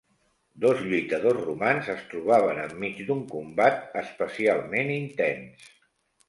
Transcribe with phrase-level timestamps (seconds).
[0.61, 5.71] Dos lluitadors romans es trobaven enmig d'un combat especialment intens.